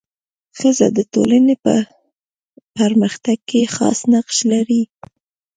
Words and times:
ښځه 0.59 0.87
د 0.97 0.99
ټولني 1.13 1.55
په 1.63 1.75
پرمختګ 2.77 3.37
کي 3.49 3.61
خاص 3.75 3.99
نقش 4.11 4.37
لري. 4.51 4.81